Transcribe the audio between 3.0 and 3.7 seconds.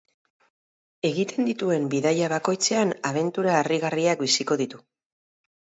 abentura